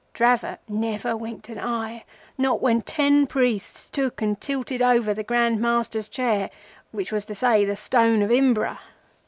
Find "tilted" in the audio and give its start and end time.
4.41-4.81